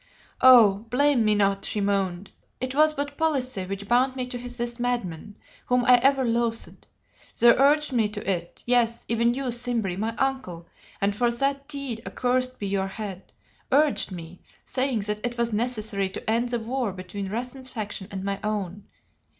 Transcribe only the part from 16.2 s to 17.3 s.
end the war between